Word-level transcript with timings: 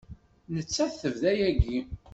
Nettat 0.55 0.93
tebda 1.01 1.31
yagi. 1.39 1.79